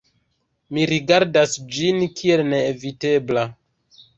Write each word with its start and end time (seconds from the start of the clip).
Mi 0.77 0.85
rigardas 0.91 1.53
ĝin 1.75 2.01
kiel 2.21 2.45
neevitebla. 2.55 3.45